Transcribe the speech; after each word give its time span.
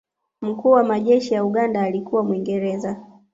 mkuu 0.41 0.71
wa 0.71 0.83
majeshi 0.83 1.33
ya 1.33 1.45
uganda 1.45 1.81
alikuwa 1.81 2.23
mwingereza 2.23 3.05